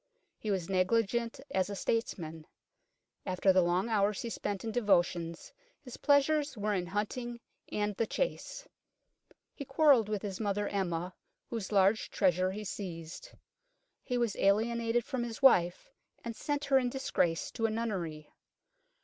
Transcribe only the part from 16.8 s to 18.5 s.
disgrace to a nunnery.